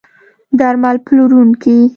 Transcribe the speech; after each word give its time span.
درمل 0.59 0.97
پلورونکي 1.05 1.75